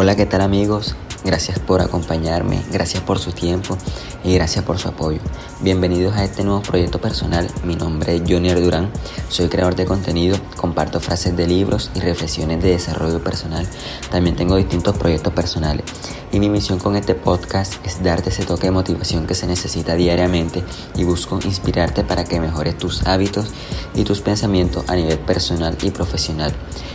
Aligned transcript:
Hola, 0.00 0.14
¿qué 0.14 0.26
tal 0.26 0.42
amigos? 0.42 0.94
Gracias 1.24 1.58
por 1.58 1.80
acompañarme, 1.80 2.62
gracias 2.70 3.02
por 3.02 3.18
su 3.18 3.32
tiempo 3.32 3.76
y 4.22 4.32
gracias 4.32 4.64
por 4.64 4.78
su 4.78 4.86
apoyo. 4.86 5.18
Bienvenidos 5.60 6.14
a 6.14 6.22
este 6.22 6.44
nuevo 6.44 6.62
proyecto 6.62 7.00
personal. 7.00 7.48
Mi 7.64 7.74
nombre 7.74 8.14
es 8.14 8.22
Jonier 8.24 8.60
Durán, 8.60 8.92
soy 9.28 9.48
creador 9.48 9.74
de 9.74 9.86
contenido, 9.86 10.36
comparto 10.56 11.00
frases 11.00 11.36
de 11.36 11.48
libros 11.48 11.90
y 11.96 11.98
reflexiones 11.98 12.62
de 12.62 12.70
desarrollo 12.70 13.20
personal. 13.24 13.66
También 14.08 14.36
tengo 14.36 14.54
distintos 14.54 14.96
proyectos 14.96 15.32
personales 15.32 15.84
y 16.30 16.38
mi 16.38 16.48
misión 16.48 16.78
con 16.78 16.94
este 16.94 17.16
podcast 17.16 17.84
es 17.84 18.00
darte 18.00 18.30
ese 18.30 18.44
toque 18.44 18.68
de 18.68 18.70
motivación 18.70 19.26
que 19.26 19.34
se 19.34 19.48
necesita 19.48 19.96
diariamente 19.96 20.62
y 20.94 21.02
busco 21.02 21.40
inspirarte 21.44 22.04
para 22.04 22.22
que 22.22 22.38
mejores 22.38 22.78
tus 22.78 23.04
hábitos 23.04 23.48
y 23.96 24.04
tus 24.04 24.20
pensamientos 24.20 24.84
a 24.86 24.94
nivel 24.94 25.18
personal 25.18 25.76
y 25.82 25.90
profesional. 25.90 26.52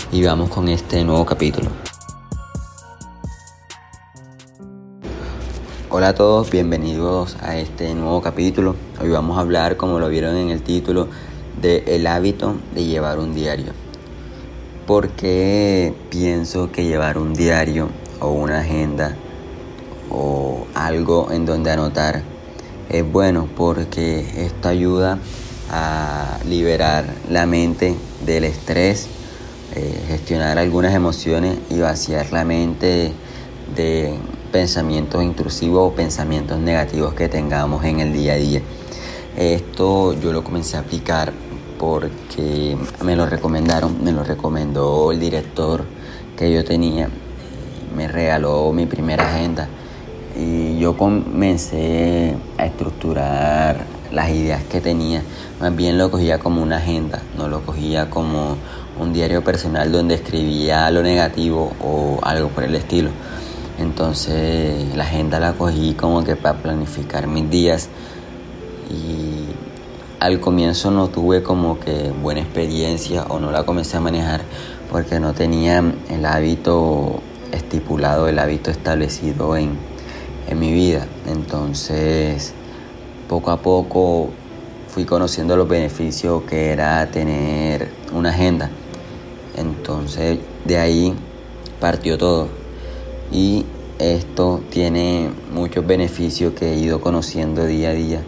Y 0.10 0.24
vamos 0.24 0.50
con 0.50 0.70
este 0.70 1.04
nuevo 1.04 1.26
capítulo. 1.26 1.70
Hola 5.96 6.08
a 6.08 6.16
todos, 6.16 6.50
bienvenidos 6.50 7.38
a 7.40 7.56
este 7.56 7.94
nuevo 7.94 8.20
capítulo. 8.20 8.76
Hoy 9.00 9.10
vamos 9.10 9.38
a 9.38 9.42
hablar, 9.42 9.78
como 9.78 10.00
lo 10.00 10.10
vieron 10.10 10.36
en 10.38 10.50
el 10.50 10.64
título, 10.64 11.08
de 11.62 11.84
el 11.86 12.08
hábito 12.08 12.56
de 12.74 12.86
llevar 12.86 13.20
un 13.20 13.36
diario. 13.36 13.74
¿Por 14.88 15.10
qué 15.10 15.94
pienso 16.10 16.72
que 16.72 16.84
llevar 16.84 17.20
un 17.20 17.36
diario 17.36 17.90
o 18.20 18.32
una 18.32 18.62
agenda 18.62 19.16
o 20.10 20.66
algo 20.74 21.32
en 21.32 21.46
donde 21.46 21.70
anotar 21.70 22.24
es 22.90 23.12
bueno? 23.12 23.48
Porque 23.56 24.46
esto 24.48 24.70
ayuda 24.70 25.20
a 25.70 26.40
liberar 26.50 27.06
la 27.30 27.46
mente 27.46 27.96
del 28.26 28.46
estrés, 28.46 29.10
eh, 29.76 30.06
gestionar 30.08 30.58
algunas 30.58 30.96
emociones 30.96 31.60
y 31.70 31.78
vaciar 31.82 32.32
la 32.32 32.46
mente 32.46 33.14
de 33.76 34.18
pensamientos 34.54 35.24
intrusivos 35.24 35.92
o 35.92 35.96
pensamientos 35.96 36.60
negativos 36.60 37.16
que 37.16 37.28
tengamos 37.28 37.84
en 37.86 38.00
el 38.00 38.14
día 38.14 38.34
a 38.34 38.36
día. 38.36 38.62
Esto 39.36 40.14
yo 40.14 40.32
lo 40.32 40.44
comencé 40.44 40.78
a 40.78 40.82
aplicar 40.82 41.34
porque 41.80 42.78
me 43.04 43.16
lo 43.16 43.26
recomendaron, 43.26 44.04
me 44.04 44.12
lo 44.12 44.24
recomendó 44.24 45.12
el 45.12 45.20
director 45.20 45.84
que 46.38 46.54
yo 46.54 46.64
tenía, 46.64 47.10
me 47.98 48.08
regaló 48.08 48.72
mi 48.74 48.86
primera 48.86 49.28
agenda 49.28 49.68
y 50.38 50.78
yo 50.78 50.96
comencé 50.96 52.36
a 52.60 52.68
estructurar 52.68 53.86
las 54.12 54.30
ideas 54.30 54.62
que 54.66 54.82
tenía, 54.82 55.24
más 55.60 55.76
bien 55.76 55.98
lo 55.98 56.12
cogía 56.12 56.38
como 56.38 56.62
una 56.62 56.78
agenda, 56.78 57.24
no 57.36 57.48
lo 57.48 57.62
cogía 57.66 58.12
como 58.12 58.58
un 59.00 59.14
diario 59.14 59.44
personal 59.44 59.92
donde 59.92 60.14
escribía 60.14 60.92
lo 60.92 61.02
negativo 61.02 61.74
o 61.82 62.20
algo 62.22 62.50
por 62.50 62.64
el 62.64 62.76
estilo. 62.76 63.10
Entonces 63.80 64.96
la 64.96 65.04
agenda 65.04 65.40
la 65.40 65.54
cogí 65.54 65.94
como 65.94 66.24
que 66.24 66.36
para 66.36 66.60
planificar 66.60 67.28
mis 67.28 67.50
días 67.50 67.90
y 68.90 69.48
al 70.20 70.40
comienzo 70.40 70.92
no 70.92 71.10
tuve 71.10 71.42
como 71.42 71.80
que 71.80 72.12
buena 72.22 72.42
experiencia 72.42 73.24
o 73.30 73.40
no 73.40 73.52
la 73.52 73.64
comencé 73.64 73.98
a 73.98 74.00
manejar 74.00 74.42
porque 74.92 75.20
no 75.20 75.34
tenía 75.34 75.84
el 76.10 76.26
hábito 76.26 77.22
estipulado, 77.52 78.28
el 78.28 78.38
hábito 78.40 78.70
establecido 78.70 79.58
en, 79.58 79.72
en 80.48 80.60
mi 80.60 80.72
vida. 80.72 81.08
Entonces 81.28 82.54
poco 83.28 83.52
a 83.52 83.58
poco 83.62 84.30
fui 84.88 85.06
conociendo 85.06 85.58
los 85.58 85.68
beneficios 85.68 86.44
que 86.44 86.70
era 86.70 87.10
tener 87.10 87.92
una 88.14 88.30
agenda. 88.30 88.70
Entonces 89.58 90.40
de 90.64 90.78
ahí 90.78 91.16
partió 91.80 92.20
todo 92.20 92.63
y 93.32 93.66
esto 94.00 94.62
tiene 94.70 95.30
muchos 95.54 95.86
beneficios 95.86 96.54
que 96.54 96.74
he 96.74 96.78
ido 96.78 97.02
conociendo 97.02 97.66
día 97.66 97.90
a 97.90 97.94
día. 97.94 98.22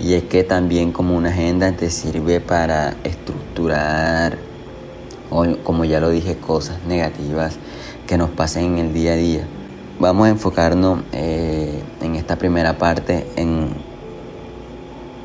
Y 0.00 0.14
es 0.14 0.24
que 0.24 0.42
también 0.42 0.92
como 0.92 1.16
una 1.16 1.28
agenda 1.28 1.70
te 1.72 1.90
sirve 1.90 2.40
para 2.40 2.96
estructurar 3.04 4.38
como 5.62 5.84
ya 5.84 6.00
lo 6.00 6.10
dije 6.10 6.36
cosas 6.36 6.84
negativas 6.86 7.56
que 8.06 8.18
nos 8.18 8.30
pasen 8.30 8.64
en 8.64 8.78
el 8.78 8.92
día 8.92 9.12
a 9.12 9.16
día. 9.16 9.46
Vamos 9.98 10.26
a 10.26 10.30
enfocarnos 10.30 11.00
eh, 11.12 11.82
en 12.00 12.16
esta 12.16 12.36
primera 12.36 12.76
parte 12.76 13.26
en 13.36 13.68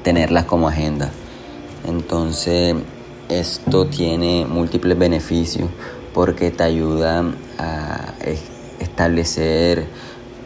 tenerlas 0.03 0.45
como 0.45 0.67
agenda. 0.67 1.11
Entonces 1.85 2.75
esto 3.29 3.87
tiene 3.87 4.45
múltiples 4.47 4.97
beneficios 4.97 5.69
porque 6.13 6.51
te 6.51 6.63
ayuda 6.63 7.25
a 7.57 8.13
establecer 8.79 9.85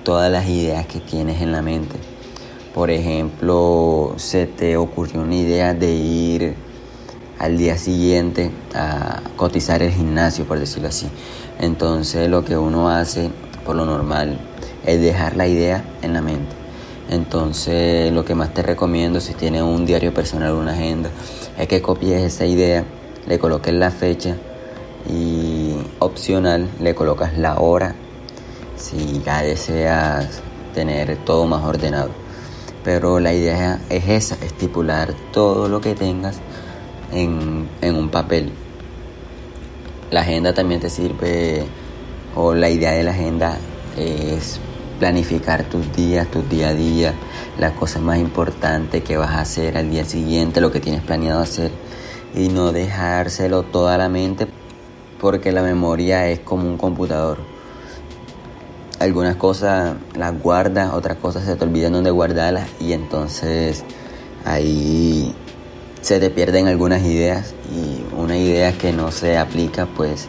todas 0.03 0.31
las 0.31 0.47
ideas 0.47 0.85
que 0.85 0.99
tienes 0.99 1.41
en 1.41 1.51
la 1.51 1.61
mente. 1.61 1.95
Por 2.73 2.89
ejemplo, 2.89 4.13
se 4.17 4.47
te 4.47 4.77
ocurrió 4.77 5.21
una 5.21 5.35
idea 5.35 5.73
de 5.73 5.93
ir 5.93 6.55
al 7.39 7.57
día 7.57 7.77
siguiente 7.77 8.51
a 8.73 9.21
cotizar 9.35 9.81
el 9.81 9.91
gimnasio, 9.91 10.45
por 10.45 10.59
decirlo 10.59 10.87
así. 10.87 11.07
Entonces 11.59 12.29
lo 12.29 12.45
que 12.45 12.55
uno 12.55 12.89
hace 12.89 13.29
por 13.65 13.75
lo 13.75 13.85
normal 13.85 14.39
es 14.85 15.01
dejar 15.01 15.35
la 15.35 15.47
idea 15.47 15.83
en 16.01 16.13
la 16.13 16.21
mente. 16.21 16.55
Entonces 17.09 18.11
lo 18.13 18.23
que 18.23 18.35
más 18.35 18.53
te 18.53 18.61
recomiendo 18.61 19.19
si 19.19 19.33
tienes 19.33 19.63
un 19.63 19.85
diario 19.85 20.13
personal 20.13 20.51
o 20.51 20.59
una 20.59 20.73
agenda 20.73 21.09
es 21.57 21.67
que 21.67 21.81
copies 21.81 22.21
esa 22.21 22.45
idea, 22.45 22.85
le 23.27 23.37
coloques 23.37 23.73
la 23.73 23.91
fecha 23.91 24.37
y 25.09 25.75
opcional 25.99 26.69
le 26.79 26.95
colocas 26.95 27.37
la 27.37 27.59
hora 27.59 27.95
si 28.81 29.21
ya 29.23 29.41
deseas 29.41 30.41
tener 30.73 31.17
todo 31.17 31.45
más 31.45 31.63
ordenado. 31.63 32.09
Pero 32.83 33.19
la 33.19 33.33
idea 33.33 33.79
es 33.89 34.07
esa, 34.07 34.35
estipular 34.43 35.13
todo 35.31 35.69
lo 35.69 35.79
que 35.81 35.93
tengas 35.93 36.39
en, 37.11 37.69
un 37.81 38.09
papel. 38.09 38.51
La 40.09 40.21
agenda 40.21 40.53
también 40.53 40.81
te 40.81 40.89
sirve, 40.89 41.65
o 42.35 42.53
la 42.53 42.69
idea 42.69 42.91
de 42.91 43.03
la 43.03 43.11
agenda 43.11 43.57
es 43.97 44.59
planificar 44.99 45.63
tus 45.65 45.93
días, 45.95 46.27
tus 46.29 46.47
día 46.49 46.69
a 46.69 46.73
día, 46.73 47.13
las 47.59 47.73
cosas 47.73 48.01
más 48.01 48.17
importantes 48.17 49.03
que 49.03 49.17
vas 49.17 49.31
a 49.31 49.41
hacer 49.41 49.77
al 49.77 49.89
día 49.89 50.05
siguiente, 50.05 50.59
lo 50.59 50.71
que 50.71 50.79
tienes 50.79 51.01
planeado 51.01 51.39
hacer 51.39 51.71
y 52.35 52.49
no 52.49 52.71
dejárselo 52.71 53.63
toda 53.63 53.97
la 53.97 54.09
mente 54.09 54.47
porque 55.19 55.51
la 55.51 55.61
memoria 55.61 56.29
es 56.29 56.39
como 56.39 56.67
un 56.67 56.77
computador 56.77 57.50
algunas 59.01 59.35
cosas 59.35 59.95
las 60.15 60.39
guardas, 60.39 60.93
otras 60.93 61.17
cosas 61.17 61.43
se 61.45 61.55
te 61.55 61.65
olvidan 61.65 61.93
dónde 61.93 62.11
guardarlas 62.11 62.67
y 62.79 62.93
entonces 62.93 63.83
ahí 64.45 65.33
se 66.01 66.19
te 66.19 66.29
pierden 66.29 66.67
algunas 66.67 67.01
ideas 67.03 67.55
y 67.73 68.03
una 68.15 68.37
idea 68.37 68.77
que 68.77 68.93
no 68.93 69.11
se 69.11 69.39
aplica 69.39 69.87
pues 69.87 70.27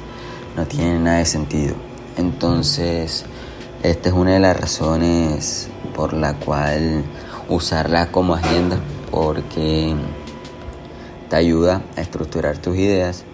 no 0.56 0.64
tiene 0.64 0.98
nada 0.98 1.18
de 1.18 1.26
sentido. 1.26 1.74
Entonces 2.16 3.26
esta 3.82 4.08
es 4.08 4.14
una 4.14 4.32
de 4.32 4.40
las 4.40 4.58
razones 4.58 5.68
por 5.94 6.14
la 6.14 6.32
cual 6.34 7.04
usarla 7.50 8.10
como 8.10 8.34
agenda 8.34 8.78
porque 9.10 9.94
te 11.28 11.36
ayuda 11.36 11.82
a 11.94 12.00
estructurar 12.00 12.56
tus 12.56 12.76
ideas 12.76 13.24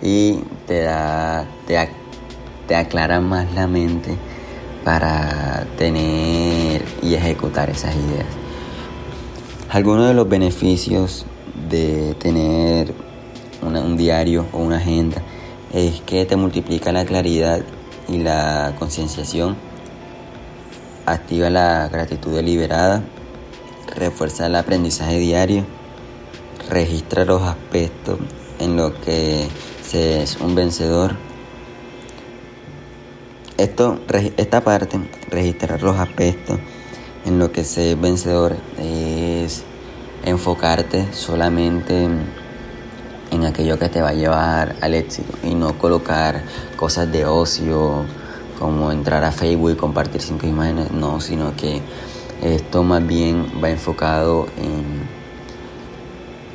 y 0.00 0.40
te 0.66 0.84
da 0.84 1.44
te, 1.66 1.76
te 2.66 2.76
aclara 2.76 3.20
más 3.20 3.52
la 3.52 3.66
mente 3.66 4.16
para 4.86 5.66
tener 5.76 6.84
y 7.02 7.14
ejecutar 7.14 7.68
esas 7.70 7.92
ideas. 7.96 8.28
Algunos 9.68 10.06
de 10.06 10.14
los 10.14 10.28
beneficios 10.28 11.26
de 11.68 12.14
tener 12.20 12.94
un 13.62 13.96
diario 13.96 14.46
o 14.52 14.58
una 14.58 14.76
agenda 14.76 15.20
es 15.72 16.00
que 16.02 16.24
te 16.24 16.36
multiplica 16.36 16.92
la 16.92 17.04
claridad 17.04 17.62
y 18.06 18.18
la 18.18 18.76
concienciación, 18.78 19.56
activa 21.04 21.50
la 21.50 21.88
gratitud 21.88 22.36
deliberada, 22.36 23.02
refuerza 23.96 24.46
el 24.46 24.54
aprendizaje 24.54 25.18
diario, 25.18 25.64
registra 26.70 27.24
los 27.24 27.42
aspectos 27.42 28.20
en 28.60 28.76
los 28.76 28.92
que 28.92 29.48
se 29.84 30.22
es 30.22 30.36
un 30.36 30.54
vencedor, 30.54 31.16
esto, 33.58 33.98
esta 34.36 34.60
parte, 34.62 34.98
registrar 35.30 35.82
los 35.82 35.96
aspectos 35.96 36.58
en 37.24 37.38
lo 37.38 37.50
que 37.52 37.64
se 37.64 37.92
es 37.92 38.00
vencedor, 38.00 38.56
es 38.78 39.64
enfocarte 40.24 41.12
solamente 41.12 42.04
en, 42.04 43.44
aquello 43.44 43.78
que 43.78 43.88
te 43.88 44.00
va 44.00 44.08
a 44.08 44.14
llevar 44.14 44.76
al 44.80 44.94
éxito 44.94 45.32
y 45.44 45.54
no 45.54 45.78
colocar 45.78 46.42
cosas 46.76 47.12
de 47.12 47.26
ocio 47.26 48.04
como 48.58 48.90
entrar 48.90 49.22
a 49.24 49.30
Facebook 49.30 49.72
y 49.72 49.74
compartir 49.74 50.20
cinco 50.20 50.46
imágenes, 50.46 50.90
no, 50.90 51.20
sino 51.20 51.54
que 51.54 51.80
esto 52.42 52.82
más 52.82 53.06
bien 53.06 53.46
va 53.62 53.70
enfocado 53.70 54.46
en 54.56 55.06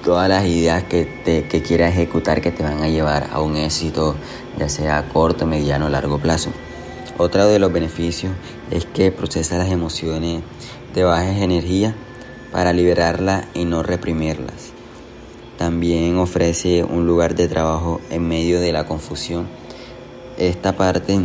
todas 0.03 0.27
las 0.27 0.45
ideas 0.45 0.83
que, 0.83 1.05
te, 1.23 1.47
que 1.47 1.61
quieras 1.61 1.91
ejecutar 1.91 2.41
que 2.41 2.51
te 2.51 2.63
van 2.63 2.81
a 2.81 2.89
llevar 2.89 3.29
a 3.31 3.41
un 3.41 3.55
éxito, 3.55 4.15
ya 4.57 4.67
sea 4.67 4.97
a 4.97 5.07
corto, 5.07 5.45
mediano 5.45 5.85
o 5.85 5.89
largo 5.89 6.17
plazo. 6.17 6.51
Otro 7.23 7.45
de 7.45 7.59
los 7.59 7.71
beneficios 7.71 8.33
es 8.71 8.87
que 8.87 9.11
procesa 9.11 9.59
las 9.59 9.69
emociones 9.69 10.41
de 10.95 11.03
baja 11.03 11.29
energía 11.29 11.93
para 12.51 12.73
liberarlas 12.73 13.45
y 13.53 13.65
no 13.65 13.83
reprimirlas. 13.83 14.71
También 15.55 16.17
ofrece 16.17 16.83
un 16.83 17.05
lugar 17.05 17.35
de 17.35 17.47
trabajo 17.47 18.01
en 18.09 18.27
medio 18.27 18.59
de 18.59 18.73
la 18.73 18.87
confusión. 18.87 19.47
Esta 20.39 20.75
parte 20.75 21.19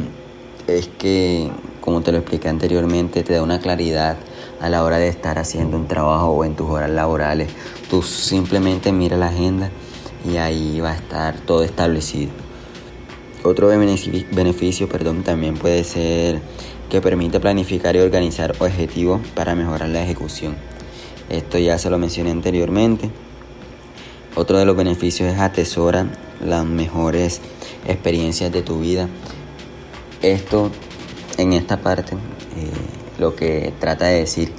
es 0.67 0.89
que, 0.99 1.51
como 1.81 2.03
te 2.03 2.13
lo 2.13 2.19
expliqué 2.19 2.51
anteriormente, 2.51 3.23
te 3.23 3.33
da 3.33 3.43
una 3.43 3.61
claridad 3.61 4.19
a 4.61 4.69
la 4.69 4.85
hora 4.85 4.99
de 4.99 5.09
estar 5.09 5.39
haciendo 5.39 5.79
un 5.79 5.89
trabajo 5.89 6.27
o 6.27 6.45
en 6.45 6.57
tus 6.57 6.69
horas 6.69 6.91
laborales. 6.91 7.49
Tú 7.89 8.03
simplemente 8.03 8.93
mira 8.93 9.17
la 9.17 9.29
agenda 9.29 9.71
y 10.31 10.37
ahí 10.37 10.79
va 10.79 10.91
a 10.91 10.97
estar 10.97 11.41
todo 11.41 11.65
establecido. 11.65 12.46
Otro 13.47 13.69
beneficio 13.69 14.89
perdón, 14.89 15.23
también 15.23 15.55
puede 15.55 15.85
ser 15.85 16.41
que 16.91 17.01
permite 17.01 17.39
planificar 17.39 17.95
y 17.95 18.01
organizar 18.01 18.57
objetivos 18.59 19.21
para 19.37 19.55
mejorar 19.55 19.89
la 19.89 20.03
ejecución. 20.03 20.57
Esto 21.31 21.57
ya 21.57 21.79
se 21.79 21.89
lo 21.89 21.97
mencioné 21.97 22.33
anteriormente. 22.33 23.09
Otro 24.35 24.59
de 24.59 24.65
los 24.65 24.77
beneficios 24.77 25.33
es 25.33 25.39
atesora 25.39 26.09
las 26.45 26.65
mejores 26.65 27.41
experiencias 27.87 28.51
de 28.51 28.63
tu 28.63 28.81
vida. 28.81 29.09
Esto 30.23 30.73
en 31.39 31.53
esta 31.53 31.77
parte 31.77 32.15
eh, 32.15 32.19
lo 33.21 33.37
que 33.37 33.73
trata 33.79 34.07
de 34.07 34.19
decir 34.19 34.53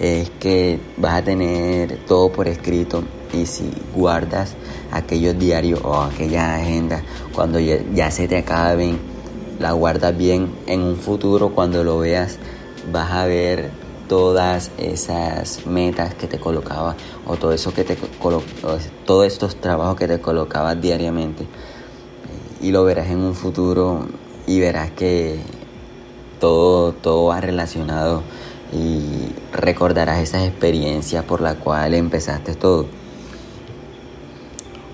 es 0.00 0.30
que 0.40 0.80
vas 0.96 1.12
a 1.12 1.22
tener 1.22 1.98
todo 2.06 2.32
por 2.32 2.48
escrito 2.48 3.04
y 3.32 3.46
si 3.46 3.70
guardas 3.94 4.54
aquellos 4.92 5.38
diarios 5.38 5.80
o 5.84 6.00
aquellas 6.00 6.60
agendas 6.60 7.02
cuando 7.34 7.58
ya, 7.58 8.10
se 8.10 8.28
te 8.28 8.38
acaben, 8.38 8.98
la 9.58 9.72
guardas 9.72 10.16
bien 10.16 10.50
en 10.66 10.82
un 10.82 10.96
futuro 10.96 11.50
cuando 11.50 11.84
lo 11.84 11.98
veas 11.98 12.38
vas 12.92 13.12
a 13.12 13.26
ver 13.26 13.70
todas 14.08 14.70
esas 14.78 15.66
metas 15.66 16.14
que 16.14 16.26
te 16.26 16.40
colocaba 16.40 16.96
o 17.26 17.36
todo 17.36 17.52
eso 17.52 17.72
que 17.72 17.84
te 17.84 17.96
todos 19.04 19.26
estos 19.26 19.56
trabajos 19.56 19.96
que 19.96 20.08
te 20.08 20.20
colocabas 20.20 20.80
diariamente 20.80 21.46
y 22.60 22.72
lo 22.72 22.84
verás 22.84 23.08
en 23.08 23.18
un 23.18 23.34
futuro 23.34 24.06
y 24.46 24.60
verás 24.60 24.90
que 24.90 25.38
todo 26.40 26.92
todo 26.92 27.26
va 27.26 27.40
relacionado 27.40 28.22
y 28.72 29.32
recordarás 29.52 30.20
esas 30.20 30.46
experiencias 30.46 31.24
por 31.24 31.40
las 31.40 31.56
cuales 31.56 31.98
empezaste 31.98 32.54
todo. 32.54 32.86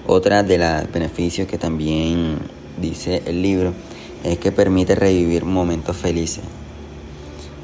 Otra 0.09 0.45
de 0.45 0.59
los 0.59 0.93
beneficios 0.93 1.49
que 1.49 1.59
también 1.59 2.39
dice 2.81 3.23
el 3.27 3.43
libro 3.43 3.73
es 4.23 4.39
que 4.39 4.53
permite 4.53 4.95
revivir 4.95 5.45
momentos 5.45 5.97
felices. 5.97 6.45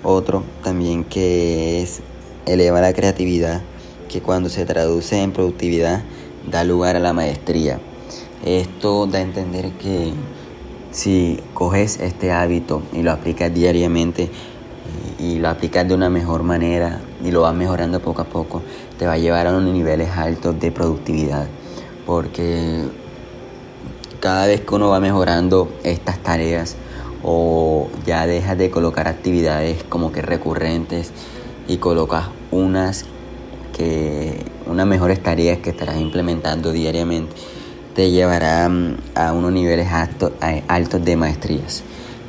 Otro 0.02 0.42
también 0.64 1.04
que 1.04 1.82
es 1.82 2.00
eleva 2.44 2.80
la 2.80 2.92
creatividad, 2.92 3.62
que 4.08 4.20
cuando 4.20 4.48
se 4.48 4.64
traduce 4.64 5.22
en 5.22 5.30
productividad 5.30 6.02
da 6.50 6.64
lugar 6.64 6.96
a 6.96 7.00
la 7.00 7.12
maestría. 7.12 7.78
Esto 8.44 9.06
da 9.06 9.20
a 9.20 9.22
entender 9.22 9.70
que 9.74 10.12
si 10.90 11.38
coges 11.54 12.00
este 12.00 12.32
hábito 12.32 12.82
y 12.92 13.02
lo 13.02 13.12
aplicas 13.12 13.54
diariamente, 13.54 14.30
y 15.20 15.38
lo 15.38 15.48
aplicas 15.48 15.86
de 15.86 15.94
una 15.94 16.10
mejor 16.10 16.42
manera 16.42 17.00
y 17.24 17.30
lo 17.30 17.42
vas 17.42 17.54
mejorando 17.54 18.00
poco 18.00 18.22
a 18.22 18.24
poco, 18.24 18.62
te 18.98 19.06
va 19.06 19.12
a 19.12 19.18
llevar 19.18 19.46
a 19.46 19.56
unos 19.56 19.72
niveles 19.72 20.10
altos 20.10 20.58
de 20.58 20.72
productividad. 20.72 21.46
Porque 22.06 22.84
cada 24.20 24.46
vez 24.46 24.60
que 24.60 24.75
uno 24.75 24.88
va 24.88 25.00
mejorando 25.00 25.72
estas 25.84 26.19
tareas 26.19 26.76
o 27.22 27.88
ya 28.06 28.26
dejas 28.26 28.58
de 28.58 28.70
colocar 28.70 29.08
actividades 29.08 29.84
como 29.84 30.12
que 30.12 30.22
recurrentes 30.22 31.12
y 31.69 31.76
colocas 31.78 32.26
unas 32.50 33.04
que 33.76 34.44
unas 34.66 34.87
mejores 34.87 35.22
tareas 35.22 35.58
que 35.58 35.70
estarás 35.70 35.96
implementando 35.99 36.72
diariamente 36.72 37.34
te 37.94 38.10
llevarán 38.10 38.98
a 39.14 39.32
unos 39.32 39.52
niveles 39.52 39.88
altos, 39.88 40.32
altos 40.69 41.05
de 41.05 41.16
maestrías. 41.16 41.82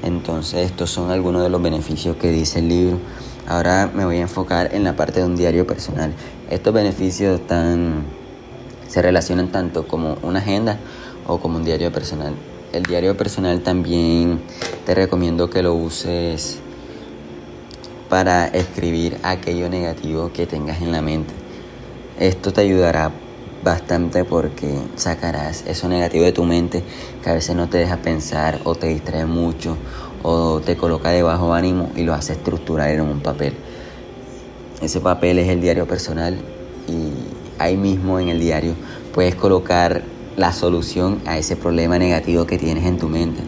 Entonces 0.03 0.65
estos 0.65 0.89
son 0.89 1.11
algunos 1.11 1.41
de 1.41 1.49
los 1.49 1.61
beneficios 1.61 2.17
que 2.17 2.31
dice 2.31 2.59
el 2.59 2.69
libro. 2.69 2.97
Ahora 3.47 3.89
me 3.93 4.05
voy 4.05 4.17
a 4.17 4.21
enfocar 4.21 4.73
en 4.73 4.83
la 4.83 4.95
parte 4.95 5.21
de 5.21 5.25
un 5.25 5.35
diario 5.35 5.65
personal. 5.65 6.13
Estos 6.49 6.73
beneficios 6.73 7.39
están, 7.39 8.03
se 8.93 9.01
relacionan 9.01 9.47
tanto 9.47 9.87
como 9.87 10.19
una 10.21 10.37
agenda 10.37 10.77
o 11.25 11.39
como 11.39 11.57
un 11.57 11.65
diario 11.65 11.91
personal. 11.91 12.35
El 12.73 12.83
diario 12.83 13.17
personal 13.17 13.61
también 13.61 14.39
te 14.85 14.93
recomiendo 14.93 15.49
que 15.49 15.63
lo 15.63 15.73
uses 15.73 16.59
para 18.07 18.45
escribir 18.45 19.17
aquello 19.23 19.67
negativo 19.67 20.31
que 20.31 20.45
tengas 20.45 20.83
en 20.83 20.91
la 20.91 21.01
mente. 21.01 21.33
Esto 22.19 22.53
te 22.53 22.61
ayudará 22.61 23.09
bastante 23.63 24.25
porque 24.25 24.77
sacarás 24.95 25.63
eso 25.65 25.89
negativo 25.89 26.25
de 26.25 26.31
tu 26.31 26.43
mente 26.43 26.83
que 27.23 27.31
a 27.31 27.33
veces 27.33 27.55
no 27.55 27.69
te 27.69 27.79
deja 27.79 27.97
pensar 27.97 28.59
o 28.63 28.75
te 28.75 28.89
distrae 28.89 29.25
mucho 29.25 29.75
o 30.21 30.59
te 30.59 30.77
coloca 30.77 31.09
de 31.09 31.23
bajo 31.23 31.55
ánimo 31.55 31.89
y 31.95 32.03
lo 32.03 32.13
hace 32.13 32.33
estructurar 32.33 32.91
en 32.91 33.01
un 33.01 33.21
papel. 33.21 33.55
Ese 34.83 34.99
papel 34.99 35.39
es 35.39 35.49
el 35.49 35.61
diario 35.61 35.87
personal 35.87 36.37
y 36.87 37.42
ahí 37.59 37.77
mismo 37.77 38.19
en 38.19 38.29
el 38.29 38.39
diario 38.39 38.75
puedes 39.13 39.35
colocar 39.35 40.03
la 40.37 40.51
solución 40.51 41.19
a 41.25 41.37
ese 41.37 41.55
problema 41.55 41.99
negativo 41.99 42.45
que 42.45 42.57
tienes 42.57 42.85
en 42.85 42.97
tu 42.97 43.07
mente 43.07 43.41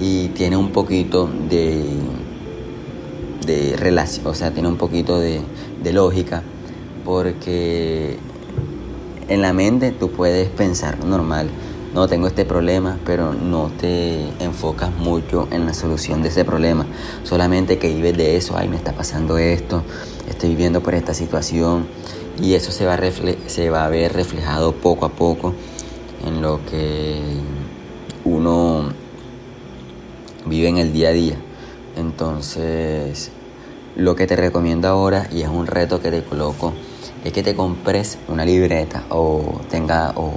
y 0.00 0.28
tiene 0.28 0.56
un 0.56 0.70
poquito 0.70 1.28
de, 1.48 1.84
de 3.46 3.76
relación, 3.76 4.26
o 4.26 4.34
sea, 4.34 4.52
tiene 4.52 4.68
un 4.68 4.76
poquito 4.76 5.18
de, 5.18 5.40
de 5.82 5.92
lógica 5.92 6.42
porque 7.04 8.16
en 9.28 9.42
la 9.42 9.52
mente 9.52 9.92
tú 9.92 10.10
puedes 10.10 10.48
pensar 10.48 11.04
normal, 11.04 11.50
no 11.94 12.06
tengo 12.06 12.28
este 12.28 12.44
problema, 12.44 12.98
pero 13.04 13.34
no 13.34 13.70
te 13.80 14.28
enfocas 14.38 14.94
mucho 14.96 15.48
en 15.50 15.66
la 15.66 15.74
solución 15.74 16.22
de 16.22 16.28
ese 16.28 16.44
problema. 16.44 16.86
Solamente 17.24 17.78
que 17.78 17.92
vives 17.92 18.16
de 18.16 18.36
eso, 18.36 18.56
ay, 18.56 18.68
me 18.68 18.76
está 18.76 18.92
pasando 18.92 19.38
esto, 19.38 19.82
estoy 20.28 20.50
viviendo 20.50 20.82
por 20.82 20.94
esta 20.94 21.14
situación. 21.14 21.86
Y 22.40 22.54
eso 22.54 22.72
se 22.72 22.86
va, 22.86 22.94
a 22.94 23.88
ver 23.88 24.12
reflejado 24.14 24.72
poco 24.72 25.04
a 25.04 25.10
poco 25.10 25.54
en 26.26 26.40
lo 26.40 26.64
que 26.64 27.20
uno 28.24 28.88
vive 30.46 30.68
en 30.68 30.78
el 30.78 30.92
día 30.92 31.10
a 31.10 31.12
día. 31.12 31.36
Entonces, 31.96 33.30
lo 33.94 34.16
que 34.16 34.26
te 34.26 34.36
recomiendo 34.36 34.88
ahora, 34.88 35.28
y 35.30 35.42
es 35.42 35.48
un 35.48 35.66
reto 35.66 36.00
que 36.00 36.10
te 36.10 36.22
coloco, 36.22 36.72
es 37.24 37.32
que 37.32 37.42
te 37.42 37.54
compres 37.54 38.16
una 38.28 38.46
libreta 38.46 39.04
o 39.10 39.60
tenga 39.68 40.14
o, 40.16 40.32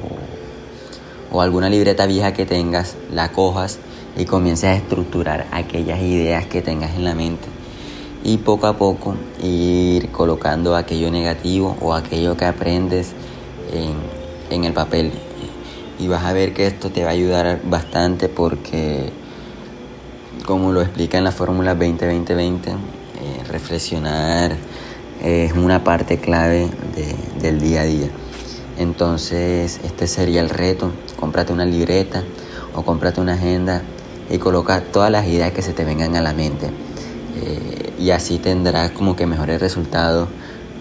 alguna 1.40 1.70
libreta 1.70 2.06
vieja 2.06 2.34
que 2.34 2.46
tengas, 2.46 2.96
la 3.12 3.32
cojas 3.32 3.80
y 4.18 4.26
comiences 4.26 4.66
a 4.66 4.76
estructurar 4.76 5.48
aquellas 5.52 6.00
ideas 6.02 6.46
que 6.46 6.62
tengas 6.62 6.96
en 6.96 7.06
la 7.06 7.16
mente 7.16 7.53
y 8.24 8.38
poco 8.38 8.68
a 8.68 8.78
poco 8.78 9.16
ir 9.42 10.10
colocando 10.12 10.76
aquello 10.76 11.12
negativo 11.12 11.76
o 11.82 11.94
aquello 11.94 12.38
que 12.38 12.46
aprendes 12.46 13.12
en, 13.74 13.96
en 14.50 14.64
el 14.64 14.74
papel 14.74 15.12
y 16.00 16.08
vas 16.08 16.24
a 16.24 16.34
ver 16.34 16.54
que 16.54 16.66
esto 16.68 16.90
te 16.90 17.04
va 17.04 17.10
a 17.10 17.14
ayudar 17.14 17.62
bastante 17.64 18.30
porque 18.30 19.12
como 20.46 20.72
lo 20.72 20.82
explica 20.82 21.18
en 21.18 21.24
la 21.24 21.32
fórmula 21.32 21.76
20-20-20 21.76 22.58
eh, 22.68 22.76
reflexionar 23.50 24.56
es 25.24 25.54
una 25.54 25.84
parte 25.84 26.18
clave 26.18 26.68
del 27.40 27.62
día 27.62 27.82
a 27.82 27.86
día. 27.86 28.10
Entonces, 28.78 29.80
este 29.84 30.08
sería 30.08 30.42
el 30.42 30.50
reto. 30.50 30.92
Cómprate 31.18 31.54
una 31.54 31.66
libreta 31.66 32.24
o 32.76 32.82
cómprate 32.82 33.22
una 33.22 33.36
agenda 33.36 33.84
y 34.30 34.38
coloca 34.38 34.82
todas 34.82 35.12
las 35.12 35.26
ideas 35.28 35.52
que 35.54 35.62
se 35.62 35.72
te 35.72 35.86
vengan 35.86 36.16
a 36.18 36.22
la 36.22 36.34
mente. 36.34 36.70
Y 38.00 38.12
así 38.12 38.38
tendrás 38.38 38.92
como 38.92 39.16
que 39.16 39.26
mejores 39.26 39.62
resultados 39.62 40.28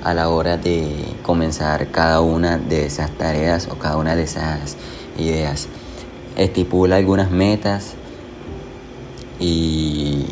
a 0.03 0.15
la 0.15 0.29
hora 0.29 0.57
de 0.57 0.91
comenzar 1.23 1.89
cada 1.89 2.21
una 2.21 2.59
de 2.59 2.87
esas 2.87 3.11
tareas 3.13 3.69
o 3.71 3.77
cada 3.77 3.97
una 3.97 4.17
de 4.17 4.25
esas 4.25 4.77
ideas. 5.19 5.69
Estipula 6.37 6.97
algunas 6.97 7.31
metas 7.31 7.95
y 9.39 10.27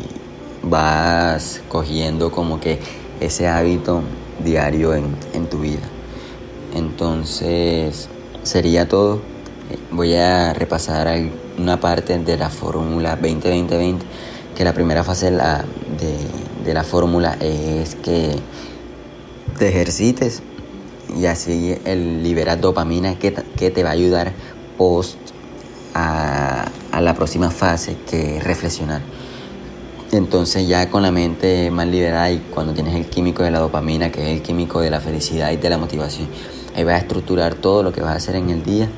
vas 0.63 1.61
cogiendo 1.69 2.31
como 2.31 2.59
que 2.59 2.79
ese 3.19 3.47
hábito 3.47 4.01
diario 4.43 4.93
en, 4.95 5.45
tu 5.49 5.59
vida. 5.59 5.87
Entonces, 6.73 8.09
sería 8.43 8.87
todo. 8.87 9.21
Voy 9.91 10.15
a 10.15 10.53
repasar 10.53 11.07
una 11.57 11.79
parte 11.79 12.17
de 12.17 12.37
la 12.37 12.49
fórmula 12.49 13.19
20-20-20, 13.19 13.99
que 14.55 14.63
la 14.63 14.73
primera 14.73 15.03
fase 15.03 15.31
de 15.31 16.73
la, 16.73 16.83
fórmula 16.83 17.37
es 17.39 17.95
que 17.95 18.35
te 19.57 19.69
ejercites 19.69 20.41
y 21.17 21.25
así 21.25 21.77
el 21.85 22.23
liberar 22.23 22.59
dopamina 22.59 23.17
que, 23.17 23.33
que 23.33 23.69
te 23.69 23.83
va 23.83 23.89
a 23.89 23.93
ayudar 23.93 24.33
post 24.77 25.17
a, 25.93 26.69
a 26.91 27.01
la 27.01 27.13
próxima 27.13 27.49
fase 27.51 27.97
que 28.09 28.37
es 28.37 28.43
reflexionar. 28.43 29.01
Entonces 30.11 30.67
ya 30.67 30.89
con 30.89 31.03
la 31.03 31.11
mente 31.11 31.71
más 31.71 31.87
liberada 31.87 32.29
y 32.31 32.39
cuando 32.53 32.73
tienes 32.73 32.95
el 32.95 33.05
químico 33.05 33.43
de 33.43 33.51
la 33.51 33.59
dopamina, 33.59 34.11
que 34.11 34.21
es 34.21 34.37
el 34.37 34.41
químico 34.41 34.81
de 34.81 34.89
la 34.89 34.99
felicidad 34.99 35.51
y 35.51 35.57
de 35.57 35.69
la 35.69 35.77
motivación, 35.77 36.27
ahí 36.75 36.83
vas 36.83 36.95
a 36.95 36.97
estructurar 36.99 37.55
todo 37.55 37.81
lo 37.81 37.93
que 37.93 38.01
vas 38.01 38.11
a 38.11 38.15
hacer 38.15 38.35
en 38.35 38.49
el 38.49 38.63
día 38.63 38.89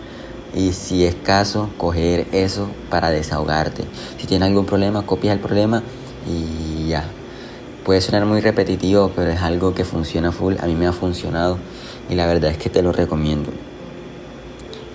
y 0.55 0.73
si 0.73 1.05
es 1.05 1.15
caso, 1.15 1.69
coger 1.77 2.27
eso 2.31 2.67
para 2.89 3.09
desahogarte. 3.09 3.83
Si 4.19 4.27
tienes 4.27 4.47
algún 4.47 4.65
problema, 4.65 5.05
copias 5.05 5.33
el 5.33 5.39
problema 5.39 5.83
y 6.27 6.89
ya. 6.89 7.05
Puede 7.83 8.01
sonar 8.01 8.25
muy 8.25 8.39
repetitivo, 8.39 9.11
pero 9.15 9.31
es 9.31 9.41
algo 9.41 9.73
que 9.73 9.83
funciona 9.83 10.31
full. 10.31 10.55
A 10.61 10.67
mí 10.67 10.75
me 10.75 10.87
ha 10.87 10.93
funcionado 10.93 11.57
y 12.09 12.15
la 12.15 12.25
verdad 12.27 12.51
es 12.51 12.57
que 12.57 12.69
te 12.69 12.81
lo 12.81 12.93
recomiendo. 12.93 13.51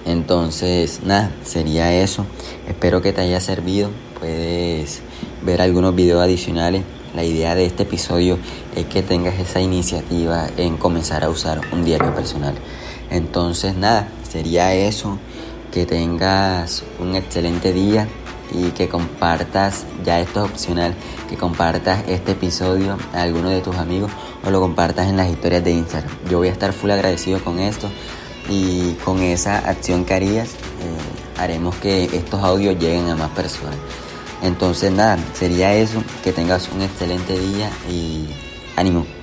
Entonces, 0.07 1.01
nada, 1.05 1.31
sería 1.45 1.93
eso. 1.93 2.25
Espero 2.67 3.03
que 3.03 3.13
te 3.13 3.21
haya 3.21 3.41
servido. 3.41 3.91
Puedes 4.19 5.03
ver 5.45 5.61
algunos 5.61 5.95
videos 5.95 6.23
adicionales. 6.23 6.83
La 7.15 7.25
idea 7.25 7.55
de 7.55 7.67
este 7.67 7.83
episodio 7.83 8.39
es 8.75 8.87
que 8.87 9.03
tengas 9.03 9.39
esa 9.39 9.61
iniciativa 9.61 10.47
en 10.57 10.77
comenzar 10.79 11.25
a 11.25 11.29
usar 11.29 11.61
un 11.73 11.85
diario 11.85 12.15
personal. 12.15 12.55
Entonces, 13.11 13.75
nada, 13.77 14.09
sería 14.31 14.73
eso. 14.73 15.19
Que 15.79 15.87
tengas 15.87 16.83
un 16.99 17.15
excelente 17.15 17.73
día 17.73 18.09
y 18.51 18.71
que 18.71 18.89
compartas, 18.89 19.87
ya 20.05 20.19
esto 20.19 20.45
es 20.45 20.51
opcional, 20.51 20.93
que 21.29 21.37
compartas 21.37 22.03
este 22.09 22.33
episodio 22.33 22.99
a 23.15 23.23
alguno 23.23 23.49
de 23.49 23.61
tus 23.61 23.77
amigos 23.77 24.11
o 24.45 24.51
lo 24.51 24.61
compartas 24.61 25.07
en 25.07 25.17
las 25.17 25.31
historias 25.31 25.63
de 25.63 25.71
Instagram. 25.71 26.11
Yo 26.29 26.39
voy 26.39 26.49
a 26.49 26.51
estar 26.51 26.73
full 26.73 26.91
agradecido 26.91 27.39
con 27.45 27.61
esto 27.61 27.89
y 28.51 28.95
con 29.05 29.23
esa 29.23 29.59
acción 29.59 30.05
que 30.05 30.15
harías 30.15 30.49
eh, 30.49 31.41
haremos 31.41 31.77
que 31.77 32.07
estos 32.07 32.43
audios 32.43 32.77
lleguen 32.77 33.09
a 33.11 33.15
más 33.15 33.31
personas. 33.31 33.77
Entonces 34.43 34.91
nada, 34.91 35.17
sería 35.33 35.75
eso, 35.75 36.03
que 36.25 36.33
tengas 36.33 36.69
un 36.71 36.83
excelente 36.83 37.39
día 37.39 37.71
y 37.89 38.27
ánimo. 38.75 39.18